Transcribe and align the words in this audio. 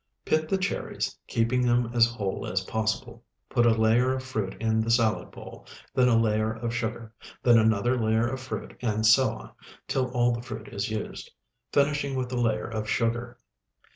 Pit 0.25 0.49
the 0.49 0.57
cherries, 0.57 1.15
keeping 1.27 1.61
them 1.63 1.91
as 1.93 2.07
whole 2.07 2.47
as 2.47 2.61
possible. 2.63 3.23
Put 3.49 3.67
a 3.67 3.73
layer 3.75 4.15
of 4.15 4.23
fruit 4.23 4.55
in 4.59 4.81
the 4.81 4.89
salad 4.89 5.29
bowl, 5.29 5.67
then 5.93 6.07
a 6.07 6.17
layer 6.17 6.51
of 6.53 6.73
sugar, 6.73 7.13
then 7.43 7.59
another 7.59 7.95
layer 8.01 8.27
of 8.27 8.39
fruit, 8.39 8.75
and 8.81 9.05
so 9.05 9.29
on, 9.29 9.51
till 9.87 10.09
all 10.09 10.31
the 10.31 10.41
fruit 10.41 10.69
is 10.69 10.89
used, 10.89 11.29
finishing 11.71 12.15
with 12.15 12.31
a 12.33 12.41
layer 12.41 12.67
of 12.67 12.89
sugar. 12.89 13.37